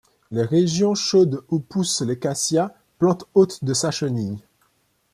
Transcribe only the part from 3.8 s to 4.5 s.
chenille.